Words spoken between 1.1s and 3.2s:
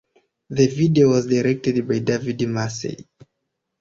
directed by David Massey.